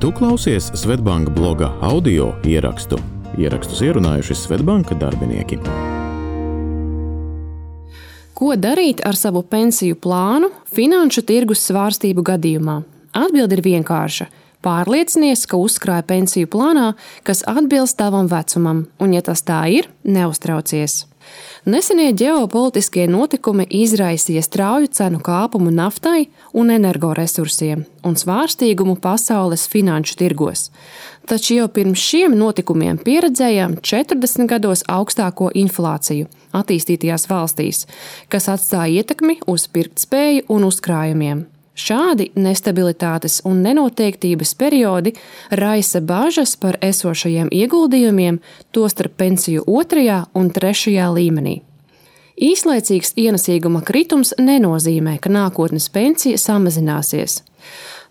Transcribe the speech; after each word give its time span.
Tu 0.00 0.12
klausies 0.12 0.70
Svetbanka 0.74 1.30
bloga 1.30 1.66
audio 1.84 2.30
ierakstu. 2.48 2.96
Ierakstus 3.36 3.82
ierunājuši 3.84 4.32
Svetbanka 4.32 4.96
darbinieki. 4.96 5.58
Ko 8.32 8.48
darīt 8.56 9.02
ar 9.04 9.18
savu 9.20 9.42
pensiju 9.44 9.98
plānu 10.00 10.48
finanšu 10.72 11.26
tirgus 11.28 11.66
svārstību 11.68 12.24
gadījumā? 12.30 12.78
Atbilde 13.12 13.58
ir 13.58 13.64
vienkārša. 13.68 14.30
Pārliecinies, 14.64 15.44
ka 15.44 15.60
uzkrāja 15.60 16.08
pensiju 16.08 16.48
plānā, 16.48 16.94
kas 17.20 17.44
atbilst 17.44 18.00
tavam 18.00 18.32
vecumam, 18.32 18.86
un, 19.04 19.12
ja 19.12 19.20
tas 19.20 19.44
tā 19.44 19.66
ir, 19.68 19.92
neuztraucies. 20.08 21.09
Nesenie 21.68 22.10
ģeopolitiskie 22.16 23.04
notikumi 23.10 23.66
izraisīja 23.82 24.42
strauju 24.44 24.88
cenu 24.96 25.20
kāpumu 25.24 25.72
naftai 25.74 26.30
un 26.56 26.72
energoresursiem 26.72 27.84
un 28.06 28.16
svārstīgumu 28.16 28.96
pasaules 29.02 29.66
finanšu 29.68 30.16
tirgos. 30.22 30.70
Taču 31.28 31.58
jau 31.58 31.68
pirms 31.68 32.00
šiem 32.00 32.34
notikumiem 32.38 32.98
pieredzējām 33.04 33.76
40 33.84 34.48
gados 34.50 34.82
augstāko 34.88 35.52
inflāciju 35.54 36.30
attīstītajās 36.56 37.28
valstīs, 37.30 37.86
kas 38.32 38.48
atstāja 38.50 39.02
ietekmi 39.04 39.38
uz 39.46 39.68
pirktspēju 39.70 40.48
un 40.50 40.66
uzkrājumiem. 40.72 41.46
Šādi 41.80 42.28
nestabilitātes 42.36 43.40
un 43.48 43.62
nenoteiktības 43.64 44.52
periodi 44.58 45.14
raisa 45.50 46.02
bažas 46.04 46.56
par 46.60 46.76
esošajiem 46.84 47.48
ieguldījumiem, 47.54 48.40
tostarp 48.74 49.16
pensiju 49.20 49.64
otrajā 49.66 50.24
un 50.36 50.50
trešajā 50.52 51.08
līmenī. 51.16 51.60
Īslaicīgs 52.40 53.14
ienesīguma 53.20 53.82
kritums 53.84 54.32
nenozīmē, 54.40 55.18
ka 55.20 55.32
nākotnes 55.32 55.90
pensija 55.92 56.40
samazināsies. 56.40 57.42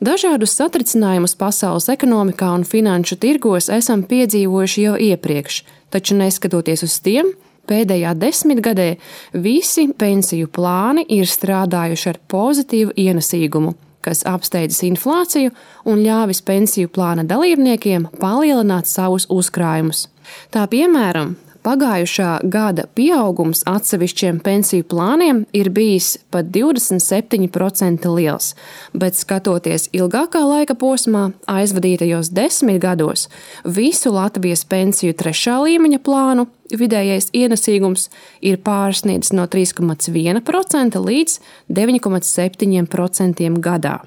Dažādus 0.06 0.54
satricinājumus 0.56 1.34
pasaules 1.36 1.90
ekonomikā 1.92 2.52
un 2.56 2.66
finanšu 2.66 3.18
tirgos 3.20 3.70
esam 3.74 4.06
piedzīvojuši 4.08 4.86
jau 4.86 4.96
iepriekš, 5.10 5.64
taču 5.90 6.18
neskatoties 6.20 6.86
uz 6.86 7.00
tiem, 7.06 7.34
Pēdējā 7.70 8.16
desmitgadē 8.18 8.88
visi 9.38 9.90
pensiju 9.94 10.50
plāni 10.50 11.06
ir 11.14 11.30
strādājuši 11.30 12.10
ar 12.10 12.18
pozitīvu 12.32 12.96
ienesīgumu, 12.98 13.76
kas 14.06 14.24
apsteidzis 14.30 14.88
inflāciju 14.88 15.54
un 15.90 16.02
ļāvis 16.02 16.42
pensiju 16.48 16.90
plāna 16.96 17.28
dalībniekiem 17.30 18.10
palielināt 18.18 18.90
savus 18.90 19.30
uzkrājumus. 19.30 20.08
Tā 20.54 20.66
piemēram, 20.72 21.36
Pagājušā 21.60 22.38
gada 22.48 22.86
pieaugums 22.96 23.66
atsevišķiem 23.68 24.38
pensiju 24.42 24.86
plāniem 24.88 25.42
ir 25.52 25.68
bijis 25.76 26.14
pat 26.32 26.48
27% 26.56 28.08
liels, 28.16 28.54
bet 28.96 29.20
skatoties 29.20 29.90
ilgākā 29.92 30.40
laika 30.40 30.78
posmā, 30.80 31.26
aizvadītajos 31.52 32.32
desmit 32.32 32.80
gados, 32.86 33.28
visu 33.66 34.14
Latvijas 34.16 34.64
pensiju 34.64 35.18
trešā 35.20 35.58
līmeņa 35.66 36.00
plānu 36.00 36.48
vidējais 36.78 37.30
ienesīgums 37.34 38.10
ir 38.42 38.60
pārsniedzis 38.62 39.34
no 39.34 39.48
3,1% 39.50 41.02
līdz 41.10 41.40
9,7% 41.70 43.50
gadā. 43.64 43.98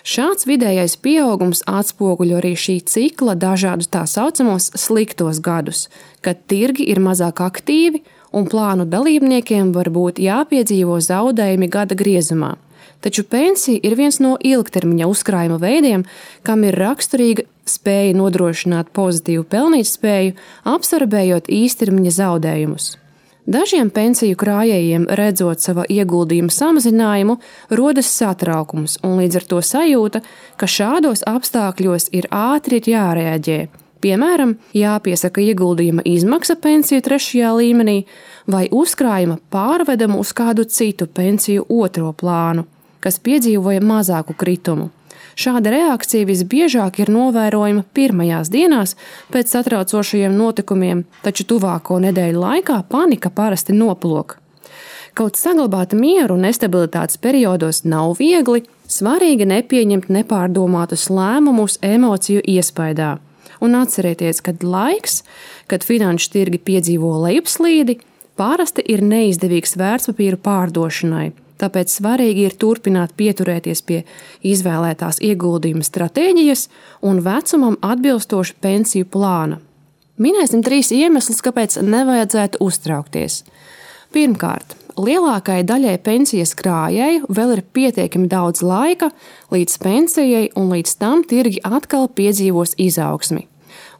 Šāds 0.00 0.46
vidējais 0.48 0.96
pieaugums 1.04 1.60
atspoguļo 1.68 2.38
arī 2.38 2.54
šī 2.56 2.78
cikla 2.88 3.34
dažādus 3.36 3.90
tā 3.92 4.06
saucamos 4.08 4.70
sliktos 4.72 5.42
gadus, 5.44 5.88
kad 6.24 6.40
tirgi 6.48 6.86
ir 6.88 7.02
mazāk 7.04 7.42
aktīvi 7.44 8.00
un 8.32 8.48
plānu 8.48 8.86
dalībniekiem 8.88 9.74
var 9.76 9.92
būt 9.92 10.22
jāpiedzīvo 10.24 10.96
zaudējumi 11.04 11.68
gada 11.68 11.98
griezumā. 11.98 12.54
Taču 13.00 13.24
pensija 13.24 13.80
ir 13.82 13.96
viens 13.96 14.18
no 14.20 14.34
ilgtermiņa 14.44 15.08
uzkrājuma 15.08 15.56
veidiem, 15.60 16.04
kam 16.44 16.64
ir 16.68 16.76
raksturīga 16.76 17.46
spēja 17.64 18.16
nodrošināt 18.18 18.90
pozitīvu 18.96 19.46
pelnītspēju, 19.48 20.34
absorbējot 20.68 21.48
īstermiņa 21.48 22.16
zaudējumus. 22.18 22.90
Dažiem 23.50 23.88
pensiju 23.90 24.36
krājējiem, 24.38 25.06
redzot 25.16 25.62
sava 25.64 25.86
ieguldījuma 25.88 26.52
samazinājumu, 26.52 27.38
rodas 27.72 28.10
satraukums 28.12 28.98
un 29.06 29.16
līdz 29.18 29.40
ar 29.40 29.46
to 29.52 29.60
sajūta, 29.64 30.20
ka 30.60 30.68
šādos 30.68 31.24
apstākļos 31.26 32.10
ir 32.14 32.28
ātri 32.30 32.78
ir 32.78 32.90
jārēģē. 32.92 33.60
Piemēram, 34.00 34.54
jāpiesaka 34.76 35.42
ieguldījuma 35.44 36.04
izmaksa 36.08 36.56
pensiju 36.60 37.02
trešajā 37.04 37.50
līmenī 37.56 37.96
vai 38.48 38.66
uzkrājuma 38.72 39.40
pārvedama 39.52 40.20
uz 40.20 40.30
kādu 40.36 40.64
citu 40.68 41.08
pensiju 41.08 41.66
otro 41.80 42.12
plānu, 42.12 42.68
kas 43.00 43.20
piedzīvoja 43.24 43.82
mazāku 43.84 44.36
kritumu. 44.36 44.90
Šāda 45.40 45.70
reakcija 45.72 46.26
visbiežāk 46.28 46.98
ir 47.00 47.10
novērojama 47.12 47.84
pirmajās 47.96 48.50
dienās 48.52 48.96
pēc 49.32 49.54
satraucošajiem 49.54 50.34
notikumiem, 50.36 51.04
taču 51.24 51.46
tuvāko 51.54 52.00
nedēļu 52.02 52.42
laikā 52.42 52.82
panika 52.90 53.30
parasti 53.30 53.76
noplok. 53.76 54.36
Kaut 55.14 55.38
saglabāt 55.40 55.94
mieru 55.96 56.36
nestabilitātes 56.38 57.18
periodos 57.18 57.82
nav 57.84 58.14
viegli, 58.20 58.62
svarīgi 58.90 59.48
nepieņemt 59.48 60.10
nepārdomātus 60.12 61.08
lēmumus 61.10 61.78
emociju 61.82 62.44
iespaidā. 62.46 63.16
Un 63.60 63.76
atcerieties, 63.76 64.40
ka 64.40 64.54
laiks, 64.62 65.22
kad 65.68 65.84
finanšu 65.84 66.30
tirgi 66.36 66.60
piedzīvo 66.70 67.10
lejupslīdi, 67.26 67.98
parasti 68.40 68.84
ir 68.86 69.02
neizdevīgs 69.04 69.76
vērtspapīru 69.80 70.40
pārdošanai 70.40 71.30
Tāpēc 71.60 71.92
svarīgi 71.92 72.46
ir 72.48 72.54
turpināt 72.56 73.12
pieturēties 73.20 73.82
pie 73.84 73.98
izvēlētās 74.46 75.20
ieguldījuma 75.20 75.84
stratēģijas 75.84 76.68
un 77.04 77.20
vecumam 77.24 77.76
atbilstoša 77.84 78.56
pensiju 78.64 79.08
plāna. 79.12 79.60
Minēsim 80.20 80.64
trīs 80.64 80.92
iemeslus, 80.92 81.40
kāpēc 81.44 81.78
nevajadzētu 81.84 82.60
uztraukties. 82.64 83.42
Pirmkārt, 84.12 84.72
lielākajai 85.00 85.64
daļai 85.68 85.96
pensijas 86.04 86.52
krājēju 86.58 87.28
vēl 87.28 87.54
ir 87.56 87.62
pietiekami 87.76 88.28
daudz 88.28 88.64
laika 88.64 89.10
līdz 89.52 89.76
pensijai, 89.84 90.44
un 90.56 90.72
līdz 90.72 90.96
tam 91.00 91.24
tirgi 91.28 91.60
atkal 91.64 92.08
piedzīvos 92.08 92.74
izaugsmi. 92.80 93.46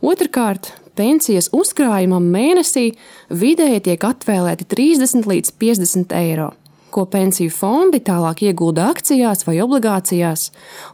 Otrakārt, 0.00 0.72
pensijas 0.97 1.53
uzkrājumam 1.56 2.25
mēnesī 2.32 2.91
vidēji 3.28 3.84
tiek 3.91 4.09
atvēlēti 4.10 4.69
30 4.72 5.28
līdz 5.28 5.54
50 5.60 6.16
eiro 6.20 6.50
ko 6.92 7.04
pensiju 7.10 7.52
fondi 7.54 8.00
tālāk 8.04 8.42
iegulda 8.48 8.88
akcijās 8.92 9.46
vai 9.46 9.58
obligācijās, 9.64 10.50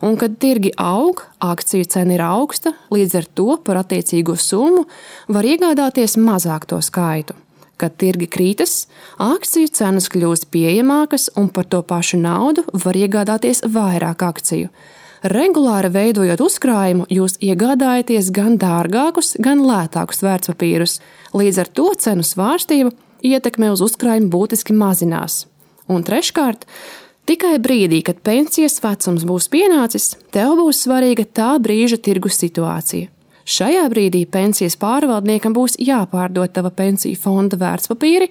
un 0.06 0.18
kad 0.20 0.36
tirgi 0.42 0.72
aug, 0.80 1.22
akciju 1.42 1.88
cena 1.92 2.16
ir 2.16 2.22
augsta, 2.24 2.74
līdz 2.92 3.16
ar 3.20 3.26
to 3.38 3.56
par 3.64 3.80
attiecīgo 3.82 4.36
summu 4.40 4.84
var 5.28 5.48
iegādāties 5.48 6.18
mazāk 6.20 6.68
to 6.70 6.80
skaitu. 6.84 7.36
Kad 7.76 7.98
tirgi 8.00 8.28
krītas, 8.32 8.86
akciju 9.20 9.68
cenas 9.76 10.06
kļūst 10.12 10.48
pieejamākas, 10.52 11.28
un 11.36 11.50
par 11.52 11.66
to 11.68 11.82
pašu 11.84 12.16
naudu 12.22 12.64
var 12.72 12.96
iegādāties 12.96 13.66
vairāk 13.68 14.24
akciju. 14.24 14.70
Regulāri 15.26 15.90
veidojot 15.92 16.40
uzkrājumu, 16.44 17.06
jūs 17.10 17.36
iegādājaties 17.42 18.30
gan 18.36 18.56
dārgākus, 18.60 19.34
gan 19.42 19.64
lētākus 19.64 20.22
vērtspapīrus. 20.24 21.00
Līdz 21.36 21.60
ar 21.64 21.70
to 21.72 21.90
cenu 21.98 22.24
svārstība 22.24 22.92
ietekme 23.24 23.72
uz 23.74 23.82
uzkrājumu 23.84 24.30
būtiski 24.32 24.76
mazinās. 24.76 25.44
Un 25.92 26.02
treškārt, 26.06 26.64
tikai 27.30 27.56
brīdī, 27.62 28.00
kad 28.06 28.22
pensijas 28.26 28.80
vecums 28.82 29.26
būs 29.28 29.50
pienācis, 29.52 30.14
tev 30.34 30.56
būs 30.58 30.82
svarīga 30.86 31.26
tā 31.26 31.52
brīža 31.62 32.00
tirgus 32.02 32.40
situācija. 32.42 33.12
Šajā 33.46 33.84
brīdī 33.92 34.24
pensijas 34.26 34.74
pārvaldniekam 34.80 35.54
būs 35.54 35.76
jāpārdod 35.78 36.50
tava 36.50 36.72
pensiju 36.74 37.14
fonda 37.22 37.54
vērtspapīri, 37.60 38.26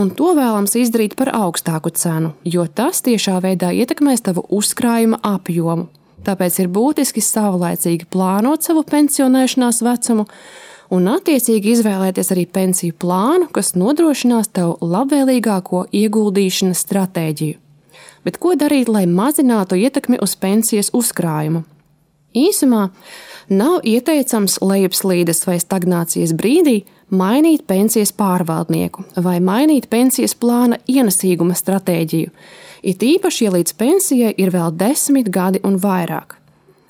un 0.00 0.08
to 0.16 0.30
vēlams 0.38 0.78
izdarīt 0.80 1.18
par 1.20 1.28
augstāku 1.36 1.92
cenu, 1.92 2.32
jo 2.48 2.64
tas 2.64 3.02
tiešā 3.04 3.36
veidā 3.44 3.74
ietekmēs 3.76 4.24
tavu 4.24 4.46
uzkrājuma 4.48 5.20
apjomu. 5.20 5.90
Tāpēc 6.24 6.56
ir 6.62 6.72
būtiski 6.72 7.20
savlaicīgi 7.22 8.08
plānot 8.10 8.64
savu 8.64 8.82
pensionēšanās 8.88 9.82
vecumu 9.84 10.24
un 10.94 11.08
attiecīgi 11.12 11.74
izvēlēties 11.76 12.32
arī 12.34 12.44
pensiju 12.50 12.96
plānu, 13.00 13.48
kas 13.52 13.74
nodrošinās 13.78 14.50
tev 14.56 14.76
labvēlīgāko 14.84 15.86
ieguldīšanas 15.92 16.84
stratēģiju. 16.86 17.58
Bet 18.26 18.38
ko 18.42 18.54
darīt, 18.58 18.90
lai 18.92 19.06
mazinātu 19.06 19.78
ietekmi 19.78 20.18
uz 20.22 20.34
pensijas 20.36 20.90
uzkrājumu? 20.96 21.62
Īsumā 22.36 22.88
nav 23.48 23.86
ieteicams 23.88 24.58
lejupslīdes 24.60 25.46
vai 25.48 25.56
stagnācijas 25.62 26.34
brīdī 26.36 26.82
mainīt 27.08 27.64
pensijas 27.66 28.12
pārvaldnieku 28.12 29.06
vai 29.24 29.38
mainīt 29.40 29.88
pensijas 29.88 30.34
plāna 30.36 30.76
ienesīguma 30.86 31.56
stratēģiju, 31.56 32.34
it 32.82 33.02
īpaši, 33.02 33.46
ja 33.46 33.54
līdz 33.56 33.76
pensijai 33.80 34.34
ir 34.36 34.52
vēl 34.52 34.76
desmit 34.76 35.30
gadi 35.32 35.62
un 35.64 35.80
vairāk. 35.80 36.36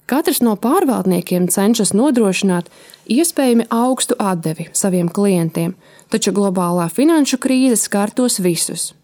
Katrs 0.08 0.38
no 0.40 0.54
pārvaldniekiem 0.56 1.50
cenšas 1.52 1.90
nodrošināt 1.92 2.70
iespējami 3.12 3.66
augstu 3.68 4.16
atdevi 4.16 4.70
saviem 4.72 5.10
klientiem, 5.12 5.74
taču 6.08 6.32
globālā 6.32 6.86
finanšu 6.88 7.36
krīze 7.44 7.76
skar 7.76 8.14
tos 8.16 8.38
visus. 8.40 8.94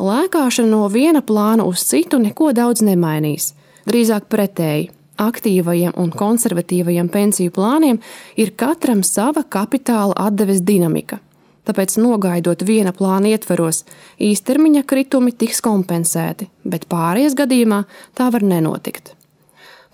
Lēkāšana 0.00 0.70
no 0.70 0.86
viena 0.88 1.20
plāna 1.20 1.66
uz 1.68 1.84
citu 1.84 2.20
neko 2.22 2.54
daudz 2.56 2.80
nemainīs. 2.86 3.52
Drīzāk 3.88 4.30
pretēji. 4.32 4.94
aktīvajiem 5.18 5.96
un 5.98 6.12
konservatīvajiem 6.14 7.08
pensiju 7.10 7.50
plāniem 7.50 7.96
ir 8.36 8.52
katram 8.54 9.02
sava 9.02 9.42
kapitāla 9.42 10.14
atdeves 10.14 10.62
dinamika. 10.62 11.18
Tāpēc, 11.66 11.98
nogaidot 11.98 12.62
viena 12.62 12.94
plāna 12.94 13.34
ietveros, 13.34 13.82
īstermiņa 14.22 14.86
kritumi 14.86 15.34
tiks 15.34 15.60
kompensēti, 15.60 16.48
bet 16.64 16.86
pārējais 16.86 17.34
gadījumā 17.34 17.82
tā 18.14 18.30
var 18.30 18.46
nenotikt. 18.46 19.17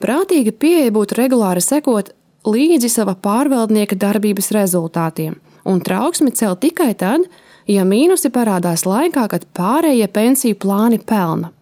Prātīga 0.03 0.53
pieeja 0.53 0.93
būtu 0.95 1.19
regulāri 1.19 1.63
sekot 1.65 2.13
līdzi 2.45 2.91
sava 2.93 3.15
pārvaldnieka 3.15 3.97
darbības 3.97 4.51
rezultātiem, 4.55 5.37
un 5.65 5.81
trauksmi 5.81 6.33
celt 6.35 6.61
tikai 6.65 6.93
tad, 6.99 7.29
ja 7.71 7.85
mīnusi 7.89 8.31
parādās 8.35 8.85
laikā, 8.89 9.29
kad 9.31 9.47
pārējie 9.57 10.09
pensiju 10.13 10.59
plāni 10.61 11.01
pelna. 11.01 11.53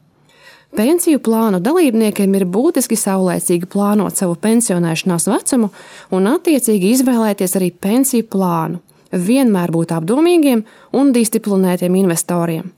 Pensiju 0.72 1.20
plānu 1.20 1.58
dalībniekiem 1.60 2.32
ir 2.38 2.46
būtiski 2.48 2.96
saulēcīgi 2.96 3.68
plānot 3.68 4.16
savu 4.16 4.38
pensionēšanās 4.40 5.28
vecumu 5.28 5.68
un 6.16 6.28
attiecīgi 6.30 6.94
izvēlēties 6.96 7.58
arī 7.60 7.68
pensiju 7.76 8.24
plānu. 8.32 8.80
Vienmēr 9.12 9.68
būt 9.74 9.92
apdomīgiem 9.92 10.62
un 10.96 11.12
disciplinētiem 11.12 11.98
investoriem. 12.00 12.70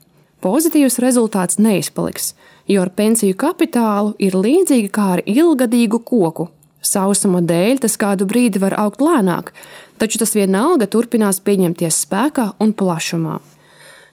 Pozitīvs 0.43 0.99
rezultāts 0.99 1.55
neizpaliks, 1.55 2.33
jo 2.67 2.81
ar 2.81 2.91
pensiju 2.95 3.37
kapitālu 3.37 4.15
ir 4.19 4.37
līdzīgi 4.37 4.91
kā 4.93 5.07
ar 5.17 5.23
ilgadīgu 5.25 6.01
koku. 6.05 6.49
Sausuma 6.85 7.41
dēļ 7.41 7.81
tas 7.85 7.97
kādu 7.97 8.27
brīdi 8.29 8.61
var 8.61 8.75
augt 8.77 9.01
lēnāk, 9.01 9.51
taču 9.97 10.21
tas 10.21 10.35
vienalga 10.37 10.85
turpinās 10.85 11.41
pieņemties 11.41 12.03
spēkā 12.05 12.51
un 12.61 12.75
plašumā. 12.77 13.39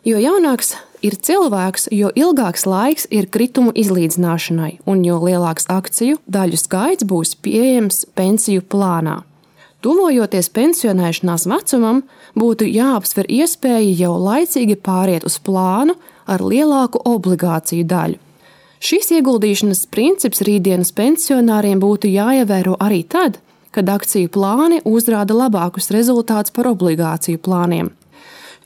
Jo 0.08 0.18
jaunāks 0.18 0.72
ir 1.04 1.14
cilvēks, 1.14 1.90
jo 1.94 2.08
ilgāks 2.18 2.64
laiks 2.66 3.04
ir 3.10 3.28
kritumu 3.30 3.74
izlīdzināšanai, 3.78 4.80
un 4.88 5.04
jo 5.06 5.20
lielāks 5.22 5.68
akciju 5.70 6.18
daļu 6.26 6.58
skaits 6.58 7.06
būs 7.06 7.36
pieejams 7.44 8.06
pensiju 8.18 8.64
plānā. 8.66 9.20
Tuvojoties 9.82 10.48
pensionēšanās 10.54 11.46
vecumam, 11.50 12.04
būtu 12.38 12.68
jāapsver 12.70 13.26
iespēja 13.26 13.94
jau 13.98 14.12
laicīgi 14.14 14.78
pāriet 14.78 15.26
uz 15.26 15.40
plānu 15.42 15.96
ar 16.30 16.42
lielāku 16.42 17.02
obligāciju 17.02 17.86
daļu. 17.90 18.20
Šis 18.82 19.12
ieguldīšanas 19.14 19.84
princips 19.94 20.40
rītdienas 20.42 20.88
pensionāriem 20.96 21.78
būtu 21.78 22.08
jāievēro 22.10 22.74
arī 22.82 23.04
tad, 23.06 23.36
kad 23.70 23.86
akciju 23.86 24.30
plāni 24.34 24.80
uzrāda 24.82 25.36
labākus 25.38 25.92
rezultātus 25.94 26.50
par 26.56 26.72
obligāciju 26.72 27.38
plāniem. 27.46 27.92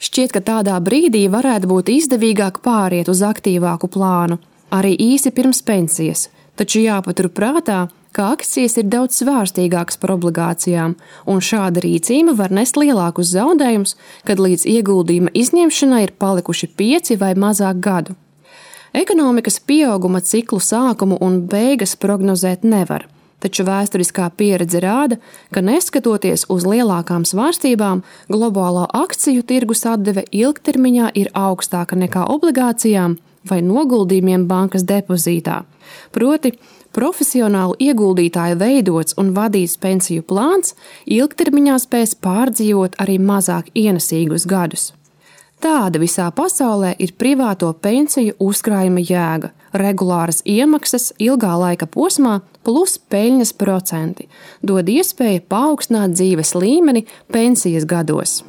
Šķiet, 0.00 0.32
ka 0.32 0.40
tādā 0.48 0.78
brīdī 0.80 1.26
varētu 1.28 1.68
būt 1.68 1.92
izdevīgāk 1.92 2.62
pāriet 2.64 3.12
uz 3.12 3.20
aktīvāku 3.28 3.92
plānu, 3.92 4.40
arī 4.72 4.96
īsi 4.96 5.34
pirms 5.36 5.60
pensijas, 5.68 6.30
taču 6.56 6.80
jāpatur 6.80 7.28
prātā, 7.28 7.86
ka 8.16 8.32
akcijas 8.32 8.80
ir 8.80 8.88
daudz 8.88 9.20
svārstīgākas 9.20 10.00
par 10.00 10.16
obligācijām, 10.16 10.96
un 11.28 11.44
šāda 11.44 11.84
rīcība 11.84 12.32
var 12.40 12.56
nest 12.56 12.80
lielākus 12.80 13.36
zaudējumus, 13.36 13.98
kad 14.24 14.40
līdz 14.40 14.64
ieguldījuma 14.78 15.36
izņemšanai 15.36 16.06
ir 16.08 16.16
palikuši 16.16 16.72
pieci 16.72 17.20
vai 17.20 17.36
mazāk 17.36 17.84
gadu. 17.84 18.16
Ekonomikas 18.96 19.60
pieauguma 19.60 20.22
ciklu 20.24 20.56
sākumu 20.62 21.18
un 21.20 21.42
beigas 21.50 21.92
prognozēt 22.00 22.64
nevar 22.64 23.04
taču 23.42 23.66
vēsturiskā 23.66 24.30
pieredze 24.36 24.80
rāda, 24.82 25.18
ka 25.54 25.62
neskatoties 25.64 26.46
uz 26.52 26.66
lielākām 26.66 27.26
svārstībām, 27.28 28.02
globālā 28.32 28.86
akciju 28.96 29.44
tirgus 29.46 29.84
atdeve 29.86 30.26
ilgtermiņā 30.32 31.12
ir 31.20 31.30
augstāka 31.36 31.98
nekā 31.98 32.26
obligācijām 32.32 33.18
vai 33.46 33.60
noguldījumiem 33.62 34.48
bankas 34.50 34.86
depozītā. 34.88 35.60
Proti, 36.16 36.56
profesionālu 36.96 37.76
ieguldītāju 37.86 38.58
veidots 38.58 39.14
un 39.20 39.34
vadīts 39.36 39.76
pensiju 39.78 40.24
plāns 40.26 40.74
ilgtermiņā 41.04 41.78
spēs 41.84 42.16
pārdzīvot 42.24 42.98
arī 43.04 43.20
mazāk 43.22 43.70
ienesīgus 43.76 44.48
gadus. 44.50 44.95
Tāda 45.62 46.00
visā 46.00 46.26
pasaulē 46.36 46.90
ir 47.00 47.14
privāto 47.16 47.70
pensiju 47.72 48.34
uzkrājuma 48.44 49.00
jēga, 49.00 49.52
regulāras 49.72 50.42
iemaksas 50.44 51.14
ilgā 51.22 51.54
laika 51.56 51.88
posmā 51.88 52.40
plus 52.66 52.98
peļņas 53.10 53.54
procenti, 53.56 54.28
dod 54.60 54.88
iespēju 54.92 55.46
paaugstināt 55.48 56.18
dzīves 56.18 56.52
līmeni 56.60 57.06
pensijas 57.32 57.88
gados. 57.88 58.42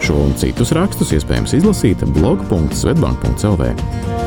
Šo 0.00 0.14
un 0.22 0.32
citus 0.38 0.70
rakstus 0.76 1.12
iespējams 1.18 1.58
izlasīt 1.58 2.06
blog.svetbank.cl. 2.14 4.19